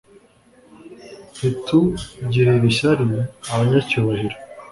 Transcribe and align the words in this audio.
ntitugirire 1.33 2.53
ishyari 2.71 3.03
abanyacyubahiro 3.51 4.35